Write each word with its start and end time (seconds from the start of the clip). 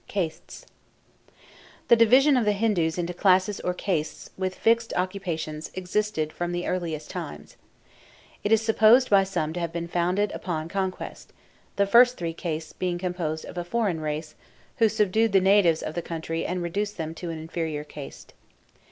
CASTES 0.07 0.65
The 1.87 1.95
division 1.95 2.35
of 2.35 2.43
the 2.43 2.53
Hindus 2.53 2.97
into 2.97 3.13
classes 3.13 3.59
or 3.59 3.75
castes, 3.75 4.31
with 4.35 4.55
fixed 4.55 4.93
occupations, 4.95 5.69
existed 5.75 6.33
from 6.33 6.51
the 6.51 6.65
earliest 6.65 7.11
times. 7.11 7.55
It 8.43 8.51
is 8.51 8.63
supposed 8.63 9.11
by 9.11 9.23
some 9.23 9.53
to 9.53 9.59
have 9.59 9.71
been 9.71 9.87
founded 9.87 10.31
upon 10.31 10.69
conquest, 10.69 11.33
the 11.75 11.85
first 11.85 12.17
three 12.17 12.33
castes 12.33 12.73
being 12.73 12.97
composed 12.97 13.45
of 13.45 13.59
a 13.59 13.63
foreign 13.63 13.99
race, 14.01 14.33
who 14.77 14.89
subdued 14.89 15.33
the 15.33 15.39
natives 15.39 15.83
of 15.83 15.93
the 15.93 16.01
country 16.01 16.47
and 16.47 16.63
reduced 16.63 16.97
them 16.97 17.13
to 17.13 17.29
an 17.29 17.37
inferior 17.37 17.83
caste. 17.83 18.33